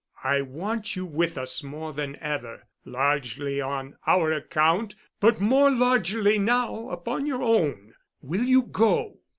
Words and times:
I 0.23 0.41
want 0.41 0.95
you 0.95 1.05
with 1.05 1.37
us 1.37 1.61
more 1.61 1.93
than 1.93 2.15
ever—largely 2.15 3.61
on 3.61 3.97
our 4.07 4.31
account, 4.31 4.95
but 5.19 5.39
more 5.39 5.69
largely 5.69 6.39
now 6.39 6.89
upon 6.89 7.27
your 7.27 7.43
own. 7.43 7.93
Will 8.19 8.41
you 8.45 8.63
go?" 8.63 9.19